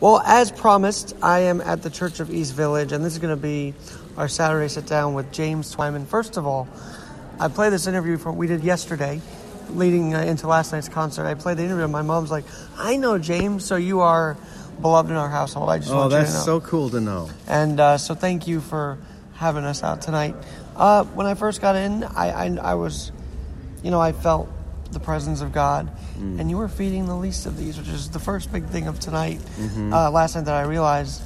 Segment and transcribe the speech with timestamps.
[0.00, 3.36] Well, as promised, I am at the Church of East Village, and this is going
[3.36, 3.74] to be
[4.16, 6.06] our Saturday sit down with James Twyman.
[6.06, 6.68] First of all,
[7.38, 9.20] I played this interview from we did yesterday,
[9.70, 11.26] leading uh, into last night's concert.
[11.26, 12.44] I played the interview, and my mom's like,
[12.78, 14.38] "I know James, so you are
[14.80, 16.40] beloved in our household." I just Oh, want you to that's know.
[16.44, 17.28] so cool to know.
[17.46, 18.96] And uh, so, thank you for
[19.34, 20.34] having us out tonight.
[20.76, 23.12] Uh, when I first got in, I, I, I was,
[23.82, 24.48] you know, I felt
[24.92, 25.88] the presence of God,
[26.18, 28.98] and you were feeding the least of these, which is the first big thing of
[29.00, 29.40] tonight.
[29.78, 31.22] Uh, last night that I realized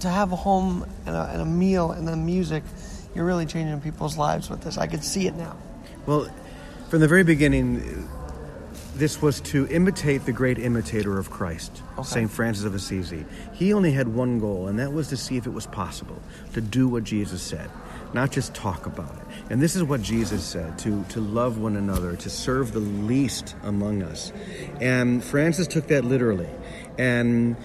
[0.00, 2.62] to have a home and a, and a meal and then music,
[3.14, 4.78] you're really changing people's lives with this.
[4.78, 5.56] I could see it now.
[6.06, 6.28] Well,
[6.88, 8.08] from the very beginning,
[8.96, 12.08] this was to imitate the great imitator of Christ, Okay.
[12.08, 12.30] St.
[12.30, 13.24] Francis of Assisi.
[13.52, 16.20] He only had one goal, and that was to see if it was possible
[16.54, 17.68] to do what Jesus said,
[18.14, 19.22] not just talk about it.
[19.50, 23.54] And this is what Jesus said to, to love one another, to serve the least
[23.62, 24.32] among us.
[24.80, 26.48] And Francis took that literally.
[26.98, 27.56] And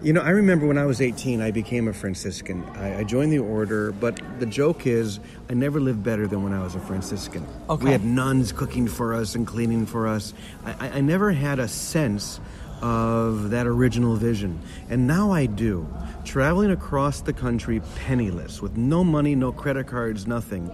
[0.00, 2.62] you know, I remember when I was 18, I became a Franciscan.
[2.76, 5.18] I, I joined the order, but the joke is,
[5.50, 7.44] I never lived better than when I was a Franciscan.
[7.68, 7.84] Okay.
[7.84, 10.34] We had nuns cooking for us and cleaning for us.
[10.64, 12.38] I, I- I never had a sense
[12.82, 14.60] of that original vision.
[14.88, 15.86] And now I do.
[16.24, 20.70] Traveling across the country penniless, with no money, no credit cards, nothing,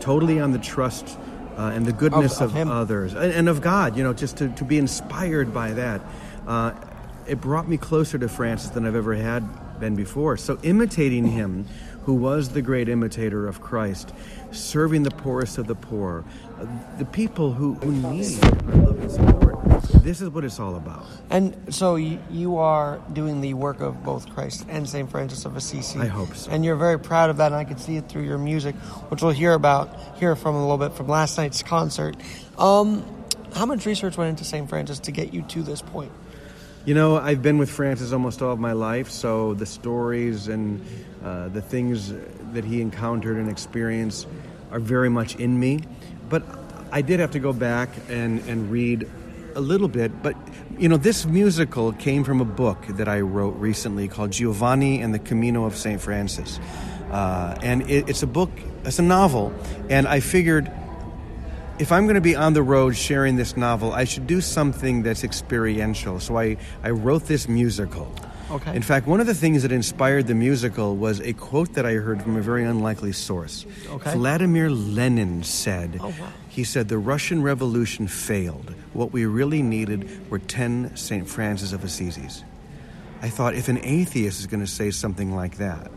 [0.00, 1.18] totally on the trust
[1.56, 2.68] uh, and the goodness of of, him.
[2.70, 6.00] others and, and of God, you know, just to, to be inspired by that.
[6.46, 6.72] Uh,
[7.26, 10.36] it brought me closer to Francis than I've ever had been before.
[10.36, 11.66] So, imitating him,
[12.02, 14.12] who was the great imitator of Christ,
[14.50, 16.24] serving the poorest of the poor,
[16.60, 16.66] uh,
[16.98, 19.43] the people who, who need our love and support,
[20.04, 21.06] this is what it's all about.
[21.30, 25.10] And so you, you are doing the work of both Christ and St.
[25.10, 25.98] Francis of Assisi.
[25.98, 26.50] I hope so.
[26.50, 28.76] And you're very proud of that, and I can see it through your music,
[29.08, 32.16] which we'll hear about, hear from a little bit from last night's concert.
[32.58, 33.02] Um,
[33.54, 34.68] how much research went into St.
[34.68, 36.12] Francis to get you to this point?
[36.84, 40.84] You know, I've been with Francis almost all of my life, so the stories and
[41.24, 42.12] uh, the things
[42.52, 44.28] that he encountered and experienced
[44.70, 45.80] are very much in me.
[46.28, 46.42] But
[46.92, 49.08] I did have to go back and, and read
[49.54, 50.22] a little bit.
[50.22, 50.36] But,
[50.78, 55.14] you know, this musical came from a book that I wrote recently called Giovanni and
[55.14, 56.00] the Camino of St.
[56.00, 56.60] Francis.
[57.10, 58.50] Uh, and it, it's a book,
[58.84, 59.52] it's a novel,
[59.88, 60.70] and I figured
[61.78, 65.02] if I'm going to be on the road sharing this novel, I should do something
[65.02, 66.20] that's experiential.
[66.20, 68.12] So I, I wrote this musical.
[68.50, 68.76] Okay.
[68.76, 71.94] In fact, one of the things that inspired the musical was a quote that I
[71.94, 73.64] heard from a very unlikely source.
[73.88, 74.12] Okay.
[74.12, 76.28] Vladimir Lenin said, Oh, wow.
[76.48, 78.74] he said, the Russian Revolution failed.
[78.92, 81.28] What we really needed were 10 St.
[81.28, 82.44] Francis of Assisi's.
[83.22, 85.90] I thought, if an atheist is going to say something like that,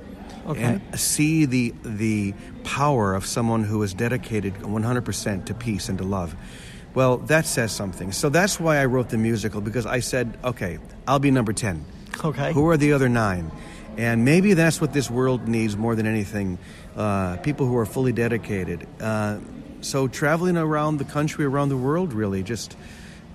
[0.47, 0.63] Okay.
[0.63, 6.05] and see the the power of someone who is dedicated 100% to peace and to
[6.05, 6.37] love.
[6.93, 8.13] Well, that says something.
[8.13, 11.83] So that's why I wrote the musical because I said, okay, I'll be number 10.
[12.23, 12.53] Okay.
[12.53, 13.51] Who are the other 9?
[13.97, 16.59] And maybe that's what this world needs more than anything.
[16.95, 18.87] Uh, people who are fully dedicated.
[19.01, 19.39] Uh,
[19.81, 22.75] so traveling around the country, around the world, really, just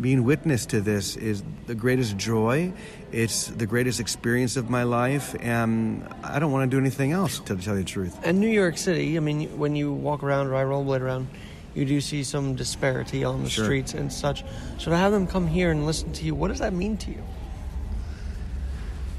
[0.01, 2.73] being witness to this is the greatest joy.
[3.13, 7.39] It's the greatest experience of my life, and I don't want to do anything else,
[7.41, 8.17] to tell you the truth.
[8.25, 11.29] And New York City, I mean, when you walk around or I rollerblade around,
[11.75, 13.65] you do see some disparity on the Sure.
[13.65, 14.45] streets and such.
[14.79, 17.11] So to have them come here and listen to you, what does that mean to
[17.11, 17.23] you?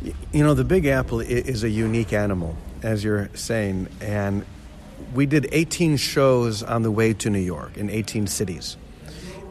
[0.04, 4.46] You know, the Big Apple is a unique animal, as you're saying, and
[5.14, 8.76] we did 18 shows on the way to New York in 18 cities.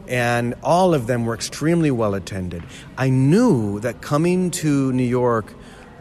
[0.07, 2.63] And all of them were extremely well attended.
[2.97, 5.53] I knew that coming to New York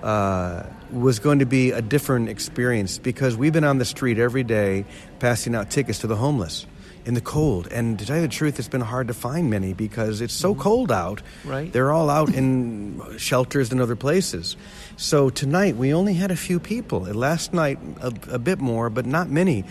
[0.03, 4.43] uh, was going to be a different experience because we've been on the street every
[4.43, 4.85] day
[5.21, 6.67] passing out tickets to the homeless
[7.05, 7.67] in the cold.
[7.69, 10.53] And to tell you the truth, it's been hard to find many because it's so
[10.53, 10.63] mm-hmm.
[10.63, 11.23] cold out.
[11.45, 11.73] Right.
[11.73, 14.57] They're all out in shelters and other places.
[14.97, 17.01] So tonight we only had a few people.
[17.01, 19.65] Last night a, a bit more, but not many.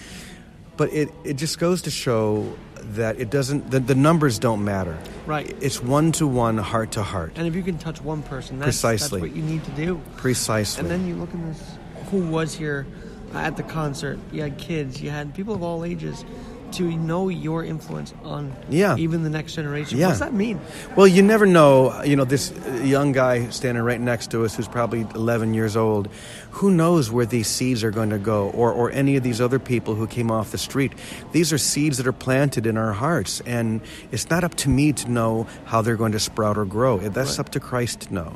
[0.77, 4.97] But it, it just goes to show that it doesn't the, the numbers don't matter.
[5.25, 5.55] Right.
[5.61, 7.33] It's one to one, heart to heart.
[7.35, 9.21] And if you can touch one person, that's, Precisely.
[9.21, 10.01] that's what you need to do.
[10.17, 10.81] Precisely.
[10.81, 11.77] And then you look in this
[12.09, 12.87] who was here
[13.33, 14.19] at the concert.
[14.31, 16.25] You had kids, you had people of all ages
[16.73, 18.95] to know your influence on Yeah.
[18.97, 19.97] even the next generation.
[19.97, 20.07] Yeah.
[20.07, 20.59] What does that mean?
[20.95, 22.01] Well, you never know.
[22.03, 22.53] You know, this
[22.83, 26.09] young guy standing right next to us who's probably 11 years old,
[26.51, 29.59] who knows where these seeds are going to go, or, or any of these other
[29.59, 30.91] people who came off the street.
[31.31, 33.81] These are seeds that are planted in our hearts, and
[34.11, 36.97] it's not up to me to know how they're going to sprout or grow.
[36.97, 37.39] That's Right.
[37.39, 38.33] up to Christ to know.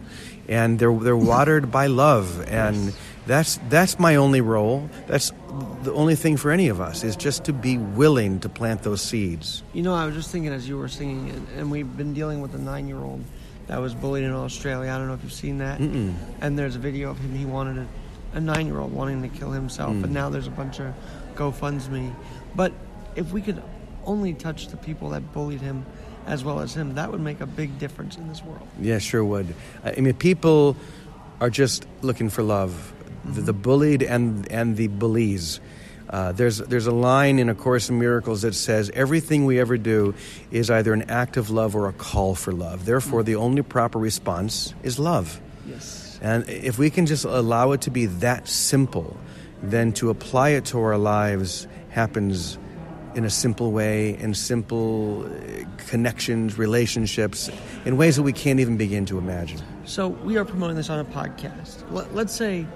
[0.47, 2.93] And they're, they're watered by love, and
[3.25, 4.89] that's, that's my only role.
[5.07, 5.31] That's
[5.83, 9.01] the only thing for any of us, is just to be willing to plant those
[9.01, 9.63] seeds.
[9.74, 12.42] You know, I was just thinking as you were singing, and, and we've been dealing
[12.42, 13.24] with a nine year old
[13.68, 14.92] that was bullied in Australia.
[14.92, 15.80] I don't know if you've seen that.
[15.80, 16.13] Mm-mm.
[16.42, 17.33] And there's a video of him.
[17.36, 17.88] He wanted a,
[18.38, 20.04] a nine year old wanting to kill himself, Mm.
[20.06, 20.94] and now there's a bunch of
[21.36, 22.13] GoFundMe.
[22.56, 22.74] But
[23.16, 23.62] if we could
[24.06, 25.86] only touch the people that bullied him
[26.28, 28.68] as well as him, that would make a big difference in this world.
[28.80, 29.56] Yeah, sure would.
[29.83, 30.75] I mean, people
[31.39, 32.94] are just looking for love.
[33.25, 35.60] The, the bullied and and the bullies.
[36.10, 39.77] Uh, there's there's a line in A Course in Miracles that says everything we ever
[39.77, 40.13] do
[40.51, 42.86] is either an act of love or a call for love.
[42.86, 45.42] Therefore, the only proper response is love.
[45.68, 46.19] Yes.
[46.22, 49.18] And if we can just allow it to be that simple,
[49.63, 52.57] then to apply it to our lives happens
[53.16, 57.50] in a simple way, in simple uh, connections, relationships,
[57.86, 59.62] in ways that we can't even begin to imagine.
[59.86, 61.83] So we are promoting this on a podcast.
[62.13, 62.68] Let's say,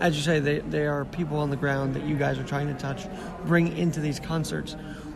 [0.00, 2.66] as you say, they, they are people on the ground that you guys are trying
[2.68, 3.06] to touch,
[3.44, 4.74] bring into these concerts.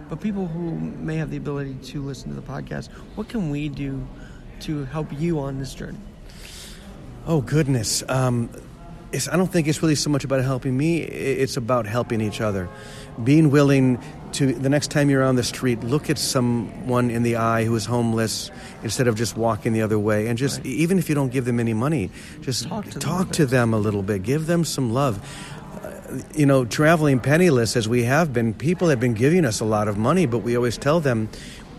[0.09, 3.71] But people who may have the ability to listen to the podcast, what can we
[3.71, 4.07] do
[4.61, 5.99] to help you on this journey?
[7.27, 8.51] Oh goodness, um,
[9.15, 10.99] it's, I don't think it's really so much about helping me.
[11.03, 12.69] It's about helping each other,
[13.23, 13.99] being willing
[14.33, 17.75] to the next time you're on the street, look at someone in the eye who
[17.77, 18.51] is homeless
[18.83, 20.67] instead of just walking the other way, and just Right.
[20.67, 23.33] even if you don't give them any money, just Talk to them a talk bit.
[23.37, 25.21] to them a little bit, give them some love.
[25.85, 25.91] Uh,
[26.35, 29.87] You know, traveling penniless as we have been, people have been giving us a lot
[29.89, 31.29] of money, but we always tell them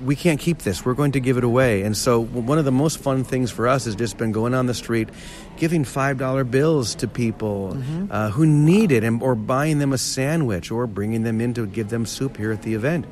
[0.03, 0.85] we can't keep this.
[0.85, 1.83] We're going to give it away.
[1.83, 4.65] And so, one of the most fun things for us has just been going on
[4.65, 5.09] the street,
[5.57, 7.77] giving five dollar bills to people
[8.09, 11.65] uh, who need it, and, or buying them a sandwich, or bringing them in to
[11.65, 13.05] give them soup here at the event.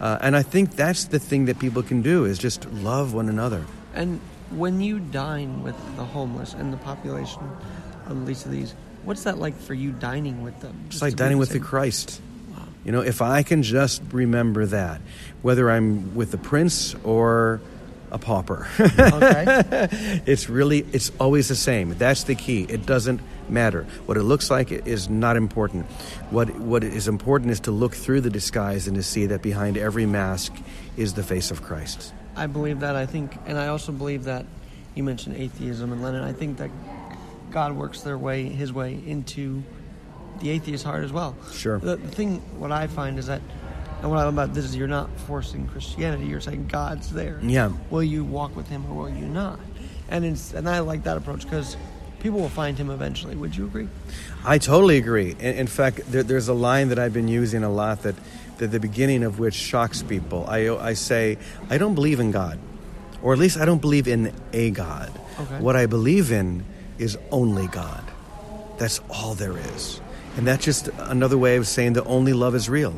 [0.00, 3.28] Uh, and I think that's the thing that people can do is just love one
[3.28, 3.64] another.
[3.94, 4.20] And
[4.50, 7.42] when you dine with the homeless and the population
[8.06, 10.78] of at least of these, what's that like for you dining with them?
[10.86, 12.20] It's Just like dining with the Christ.
[12.84, 15.00] You know, if I can just remember that,
[15.42, 17.60] whether I'm with the prince or
[18.10, 19.88] a pauper, Okay.
[20.26, 21.96] it's really it's always the same.
[21.98, 22.64] That's the key.
[22.68, 24.70] It doesn't matter what it looks like.
[24.70, 25.86] Is not important.
[26.30, 29.76] What what is important is to look through the disguise and to see that behind
[29.76, 30.52] every mask
[30.96, 32.12] is the face of Christ.
[32.36, 32.96] I believe that.
[32.96, 34.44] I think, and I also believe that
[34.94, 36.22] you mentioned atheism and Lenin.
[36.22, 36.70] I think that
[37.50, 39.62] God works their way, His way, into
[40.40, 41.36] the atheist heart as well.
[41.52, 41.78] Sure.
[41.78, 43.40] The, the thing, what I find is that,
[44.00, 46.26] and what I love about this is you're not forcing Christianity.
[46.26, 47.38] You're saying God's there.
[47.42, 47.72] Yeah.
[47.90, 49.58] Will you walk with Him or will you not?
[50.08, 51.76] And it's, and I like that approach because
[52.20, 53.34] people will find Him eventually.
[53.36, 53.88] Would you agree?
[54.44, 55.30] I totally agree.
[55.30, 58.16] In, in fact, there, there's a line that I've been using a lot that,
[58.58, 60.44] that the beginning of which shocks people.
[60.46, 61.38] I, I say,
[61.70, 62.58] I don't believe in God,
[63.22, 65.12] or at least I don't believe in a God.
[65.40, 65.60] Okay.
[65.60, 66.64] What I believe in
[66.98, 68.04] is only God.
[68.76, 70.00] That's all there is.
[70.36, 72.94] And that's just another way of saying that only love is real.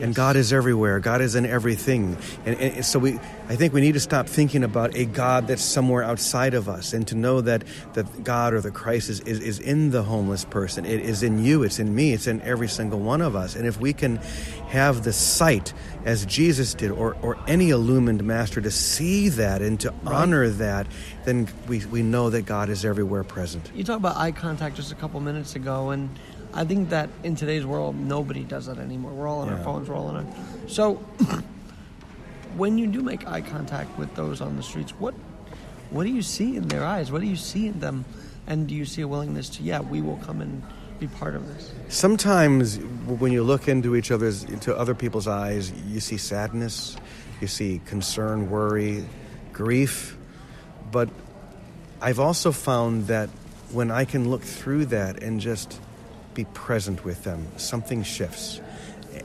[0.00, 1.00] And God is everywhere.
[1.00, 2.16] God is in everything.
[2.46, 3.18] And, and so we,
[3.48, 6.92] I think we need to stop thinking about a God that's somewhere outside of us
[6.92, 7.64] and to know that,
[7.94, 10.84] that God or the Christ is, is, is in the homeless person.
[10.84, 13.56] It is in you, it's in me, it's in every single one of us.
[13.56, 14.18] And if we can
[14.68, 15.72] have the sight,
[16.04, 20.86] as Jesus did, or, or any illumined master, to see that and to honor that,
[21.24, 23.68] then we, we know that God is everywhere present.
[23.74, 26.08] You talked about eye contact just a couple minutes ago, and
[26.54, 29.12] I think that in today's world, nobody does that anymore.
[29.12, 30.26] We're all on our phones, we're all on our.
[30.68, 30.94] So,
[32.56, 35.14] when you do make eye contact with those on the streets, what
[35.90, 37.10] what do you see in their eyes?
[37.10, 38.04] What do you see in them?
[38.46, 40.62] And do you see a willingness to, yeah, we will come and
[40.98, 41.72] be part of this?
[41.88, 46.96] Sometimes when you look into each other's into other people's eyes, you see sadness,
[47.40, 49.04] you see concern, worry,
[49.52, 50.16] grief.
[50.90, 51.08] But
[52.00, 53.28] I've also found that
[53.70, 55.80] when I can look through that and just
[56.38, 58.60] be present with them, something shifts.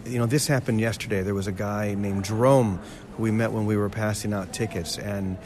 [0.04, 1.22] You know, this happened yesterday.
[1.22, 2.80] There was a guy named Jerome
[3.16, 5.38] who we met when we were passing out tickets and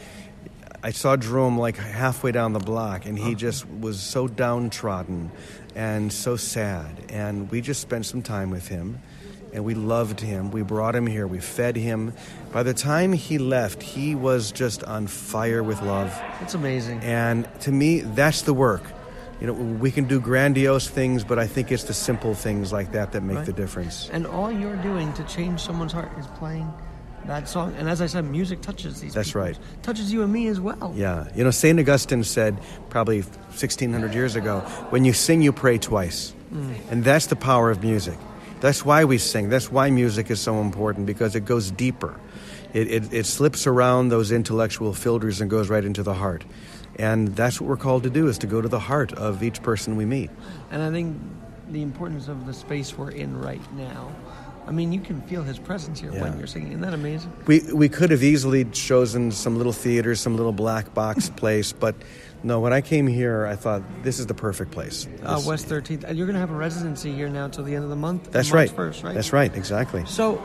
[0.82, 5.32] I saw Jerome like halfway down the block, and he just was so downtrodden
[5.74, 6.86] and so sad.
[7.08, 9.00] And we just spent some time with him,
[9.52, 10.52] and we loved him.
[10.52, 12.12] We brought him here, we fed him.
[12.52, 16.16] By the time he left, he was just on fire with love.
[16.42, 17.00] It's amazing.
[17.00, 18.84] And to me, that's the work.
[19.40, 22.92] You know, we can do grandiose things, but I think it's the simple things like
[22.92, 23.46] that that make Right.
[23.46, 24.10] the difference.
[24.12, 26.68] And all you're doing to change someone's heart is playing
[27.26, 27.72] that song.
[27.78, 29.42] And as I said, music touches these That's people.
[29.42, 29.58] right.
[29.82, 30.92] Touches you and me as well.
[30.96, 31.26] Yeah.
[31.36, 31.78] You know, St.
[31.78, 32.58] Augustine said
[32.90, 36.32] probably 1600 years ago when you sing, you pray twice.
[36.52, 36.74] Mm.
[36.90, 38.18] And that's the power of music.
[38.60, 39.50] That's why we sing.
[39.50, 42.16] That's why music is so important because it goes deeper.
[42.72, 46.44] It, it, it slips around those intellectual filters and goes right into the heart.
[46.96, 49.62] And that's what we're called to do is to go to the heart of each
[49.62, 50.30] person we meet.
[50.70, 51.16] And I think
[51.70, 54.12] the importance of the space we're in right now
[54.68, 56.24] I mean, you can feel his presence here Yeah.
[56.24, 56.68] when you're singing.
[56.72, 57.32] Isn't that amazing?
[57.46, 61.94] We we could have easily chosen some little theater, some little black box place, but
[62.42, 62.60] no.
[62.60, 65.08] When I came here, I thought this is the perfect place.
[65.22, 66.04] Uh, West 13th.
[66.04, 68.30] And you're going to have a residency here now till the end of the month.
[68.30, 68.70] That's right.
[68.70, 69.14] 1st, right?
[69.14, 69.56] That's right.
[69.56, 70.04] Exactly.
[70.04, 70.36] So,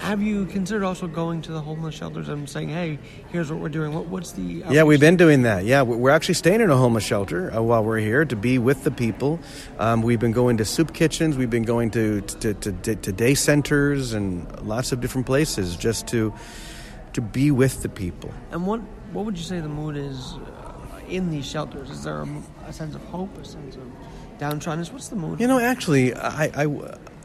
[0.00, 3.68] have you considered also going to the homeless shelters and saying, "Hey, here's what we're
[3.68, 3.92] doing"?
[3.92, 5.64] What, what's the Yeah, we've been doing that.
[5.64, 8.58] Yeah, we're we're actually staying in a homeless shelter uh, while we're here to be
[8.58, 9.38] with the people.
[9.78, 11.36] Um, we've been going to soup kitchens.
[11.36, 16.06] We've been going to to, to to day centers and lots of different places just
[16.08, 16.32] to
[17.12, 18.32] to be with the people.
[18.52, 18.80] And what
[19.12, 21.90] what would you say the mood is uh, in these shelters?
[21.90, 22.28] Is there a,
[22.66, 23.82] a sense of hope, a sense of
[24.38, 24.92] downtroddenness?
[24.92, 25.40] What's the mood?
[25.40, 26.66] You know, actually, I, I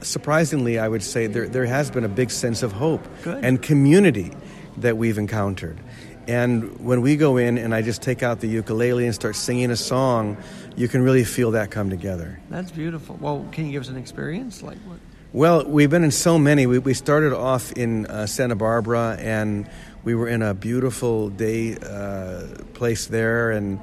[0.06, 3.44] surprisingly, I would say there there has been a big sense of hope Good.
[3.44, 4.32] and community
[4.78, 5.80] that we've encountered.
[6.28, 9.70] And when we go in and I just take out the ukulele and start singing
[9.70, 10.38] a song,
[10.76, 12.40] you can really feel that come together.
[12.50, 13.18] That's beautiful.
[13.22, 14.64] Well, can you give us an experience?
[14.64, 14.98] Like what?
[15.34, 16.66] Well, we've been in so many.
[16.66, 19.70] We, we started off in uh, Santa Barbara, and
[20.04, 23.80] we were in a beautiful day uh, place there, and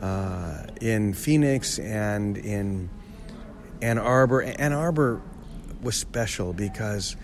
[0.00, 2.88] uh, in Phoenix, and in
[3.82, 4.42] Ann Arbor.
[4.42, 5.20] Ann Arbor
[5.82, 7.16] was special because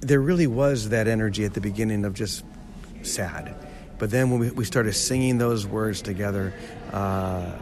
[0.00, 2.44] there really was that energy at the beginning of just
[3.02, 3.54] sad,
[3.98, 6.52] but then when we, we started singing those words together.
[6.92, 7.52] Uh,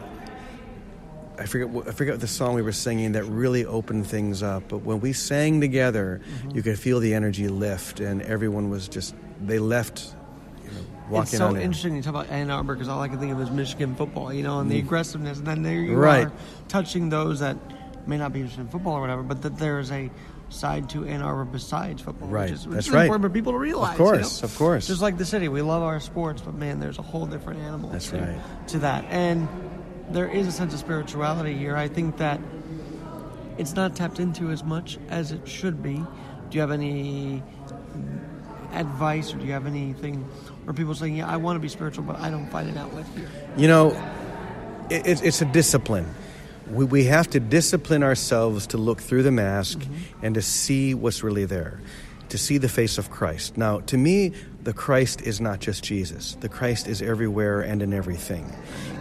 [1.37, 4.41] I forget what- I forget what the song we were singing that really opened things
[4.41, 4.63] up.
[4.69, 6.55] But when we sang together, Mm-hmm.
[6.55, 9.13] you could feel the energy lift, and everyone was just
[9.45, 10.15] they left,
[10.63, 10.77] you know,
[11.09, 11.59] walking it's so air.
[11.61, 14.31] interesting you talk about Ann Arbor because all I can think of is Michigan football,
[14.33, 15.39] you know, and the aggressiveness.
[15.39, 15.95] And then there you.
[15.95, 16.27] Right.
[16.27, 16.31] are
[16.69, 17.57] touching those that
[18.07, 20.09] may not be interested in football or whatever, but that there is a
[20.49, 22.43] side to Ann Arbor besides football, Right.
[22.49, 23.01] which is, which That's is right.
[23.05, 23.93] important for people to realize.
[23.93, 24.45] Of you course, know?
[24.45, 24.87] of course.
[24.87, 27.89] Just like the city, we love our sports, but man, there's a whole different animal
[27.89, 28.67] That's to, right.
[28.67, 29.05] to that.
[29.09, 29.47] And
[30.11, 31.75] there is a sense of spirituality here.
[31.75, 32.39] I think that
[33.57, 35.95] it's not tapped into as much as it should be.
[35.95, 36.05] Do
[36.51, 37.41] you have any
[38.73, 40.21] advice or do you have anything
[40.65, 43.05] where people saying, yeah, I want to be spiritual, but I don't find an outlet
[43.15, 43.29] here?
[43.57, 43.87] You know,
[44.89, 46.05] it, it's- it's a discipline.
[46.69, 50.25] We, we have to discipline ourselves to look through the mask mm-hmm.
[50.25, 51.79] and to see what's really there,
[52.29, 53.57] to see the face of Christ.
[53.57, 54.33] Now, to me,
[54.65, 58.51] the Christ is not just Jesus, the Christ is everywhere and in everything.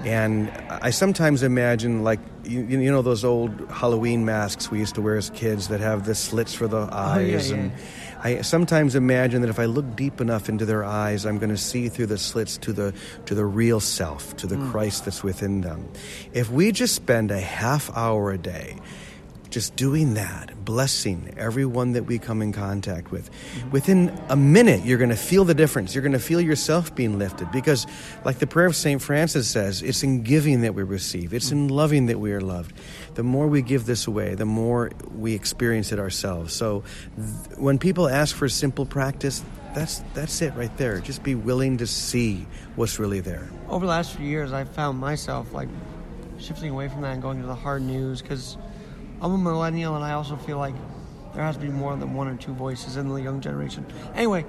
[0.04, 5.00] And I sometimes imagine, like, you, you know, those old Halloween masks we used to
[5.00, 7.50] wear as kids that have the slits for the eyes.
[7.50, 7.62] Oh, yeah.
[7.62, 7.72] and
[8.22, 11.56] I sometimes imagine that if I look deep enough into their eyes, I'm going to
[11.56, 12.92] see through the slits to the
[13.24, 14.70] to the real self, to the mm.
[14.70, 15.90] Christ that's within them.
[16.34, 18.76] If we just spend a half hour a day
[19.54, 23.30] just doing that, blessing everyone that we come in contact with,
[23.70, 25.94] within a minute you're going to feel the difference.
[25.94, 27.86] You're going to feel yourself being lifted because
[28.24, 29.00] like the prayer of St.
[29.00, 31.32] Francis says, it's in giving that we receive.
[31.32, 32.72] It's in loving that we are loved.
[33.14, 36.52] The more we give this away, the more we experience it ourselves.
[36.52, 36.82] So
[37.14, 40.98] th- when people ask for simple practice, that's that's it right there.
[40.98, 42.44] Just be willing to see
[42.74, 43.48] what's really there.
[43.68, 45.68] Over the last few years, I've found myself like
[46.38, 48.56] shifting away from that and going to the hard news because
[49.20, 50.74] I'm a millennial and I also feel like
[51.34, 53.84] there has to be more than one or two voices in the young generation.
[54.14, 54.44] Anyway,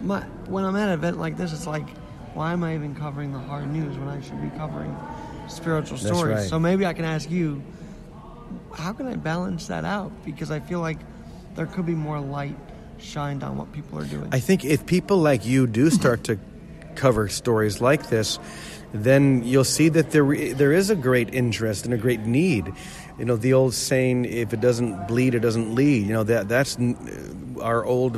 [0.00, 1.88] my, when I'm at an event like this, it's like,
[2.34, 4.96] why am I even covering the hard news when I should be covering
[5.48, 6.36] spiritual stories?
[6.36, 6.48] right.
[6.48, 7.62] So maybe I can ask you,
[8.74, 10.12] how can I balance that out?
[10.24, 10.98] Because I feel like
[11.54, 12.56] there could be more light
[12.98, 14.28] shined on what people are doing.
[14.32, 16.38] I think if people like you do start to
[16.94, 18.38] cover stories like this,
[18.92, 22.72] then you'll see that there there is a great interest and a great need.
[23.20, 26.48] You know, the old saying, "If it doesn't bleed, it doesn't lead." You know that
[26.48, 26.94] that's uh,
[27.60, 28.16] our old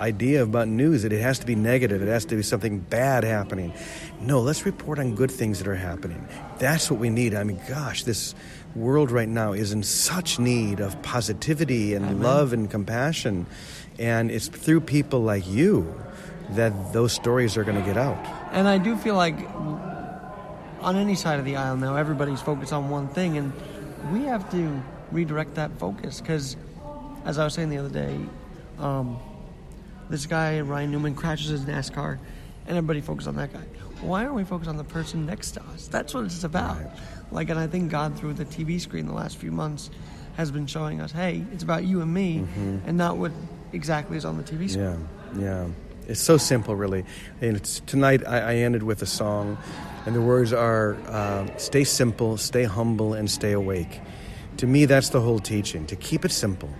[0.00, 3.24] idea about news that it has to be negative, it has to be something bad
[3.24, 3.72] happening.
[4.20, 6.26] No, let's report on good things that are happening.
[6.58, 7.34] That's what we need.
[7.34, 8.34] I mean, gosh, this
[8.74, 13.46] world right now is in such need of positivity and love and compassion,
[13.98, 15.92] and it's through people like you
[16.50, 18.24] that those stories are going to get out.
[18.52, 19.38] And I do feel like
[20.80, 23.52] on any side of the aisle now, everybody's focused on one thing, and
[24.12, 26.56] we have to redirect that focus because,
[27.24, 28.18] as I was saying the other day,
[28.78, 29.18] um,
[30.08, 32.18] this guy Ryan Newman crashes his NASCAR,
[32.66, 33.62] and everybody focuses on that guy.
[34.00, 35.88] Why aren't we focused on the person next to us?
[35.88, 36.78] That's what it's about.
[37.30, 39.90] Like, and I think God through the TV screen the last few months
[40.36, 42.44] has been showing us, hey, it's about you and me,
[42.86, 43.32] and not what
[43.72, 45.06] exactly is on the TV screen.
[45.36, 45.66] Yeah, yeah.
[46.08, 47.04] It's so simple, really.
[47.40, 49.58] And it's, tonight I, I ended with a song,
[50.06, 54.00] and the words are uh, stay simple, stay humble, and stay awake.
[54.58, 56.70] To me, that's the whole teaching to keep it simple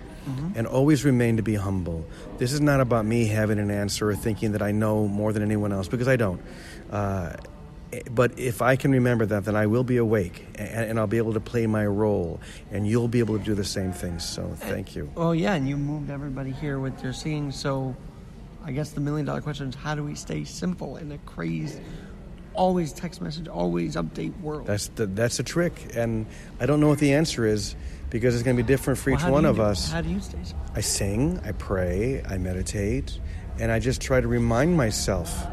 [0.54, 2.04] and always remain to be humble.
[2.38, 5.42] This is not about me having an answer or thinking that I know more than
[5.42, 6.40] anyone else, because I don't.
[6.90, 7.32] Uh,
[8.12, 11.18] But if I can remember that, then I will be awake and, and I'll be
[11.18, 12.38] able to play my role,
[12.70, 14.24] and you'll be able to do the same things.
[14.24, 15.10] So thank you.
[15.16, 17.50] Well, yeah, and you moved everybody here with your singing.
[17.50, 17.96] So,
[18.64, 21.80] I guess the million dollar question is, how do we stay simple in a crazed,
[22.60, 24.66] always text message, always update world?
[24.66, 26.26] That's the that's a trick, and
[26.60, 27.74] I don't know what the answer is
[28.10, 29.90] because it's going to be different for Well, each one of do us.
[29.90, 30.38] How do you stay?
[30.74, 33.18] I sing, I pray, I meditate,
[33.58, 35.46] and I just try to remind myself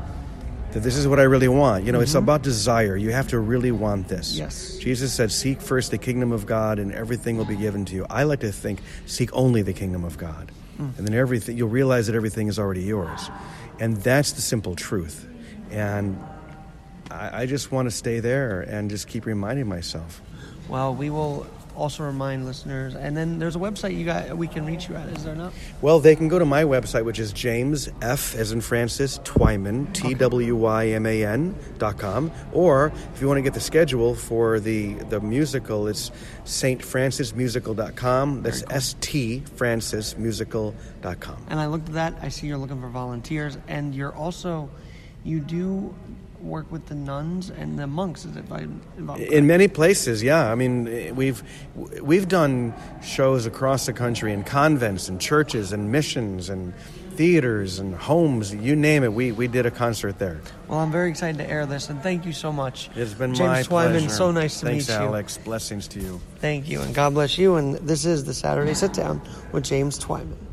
[0.73, 1.85] that this is what I really want.
[1.85, 2.97] You know, it's about desire.
[2.97, 4.33] You have to really want this.
[4.33, 4.43] Mm-hmm.
[4.43, 4.77] Yes.
[4.77, 8.05] Jesus said, Seek first the kingdom of God, and everything will be given to you.
[8.09, 10.51] I like to think, seek only the kingdom of God.
[10.77, 10.97] Mm.
[10.97, 13.29] And then everything, you'll realize that everything is already yours.
[13.79, 15.27] And that's the simple truth.
[15.71, 16.19] And
[17.11, 20.21] I, I just want to stay there and just keep reminding myself.
[20.67, 21.47] Well, we will
[21.77, 25.07] also remind listeners, and then there's a website you got we can reach you at.
[25.09, 25.53] Is there not?
[25.81, 28.33] Well, they can go to my website, which is James F.
[28.35, 33.27] as in Francis Twyman T W Y M A N dot com, or if you
[33.27, 36.11] want to get the schedule for the the musical, it's
[36.45, 38.41] stfrancismusical.com.
[38.41, 41.45] That's S T francismusical.com.
[41.49, 42.15] And I looked at that.
[42.21, 44.69] I see you're looking for volunteers, and you're also
[45.23, 45.93] you do
[46.41, 48.25] work with the nuns and the monks.
[48.25, 48.67] Is it if I
[48.97, 49.21] involved?
[49.21, 50.51] In many places, yeah.
[50.51, 51.43] I mean, we've
[52.01, 56.73] we've done shows across the country in convents and churches and missions and
[57.15, 58.53] theaters and homes.
[58.53, 60.39] You name it, we we did a concert there.
[60.67, 62.89] Well, I'm very excited to air this, and thank you so much.
[62.95, 64.09] It's been James my Twyman, pleasure.
[64.09, 64.99] so nice to Thanks, meet you.
[65.01, 65.37] Alex.
[65.37, 66.21] Blessings to you.
[66.39, 67.55] Thank you, and God bless you.
[67.55, 70.46] And this is the Saturday Sit Down with James Twyman.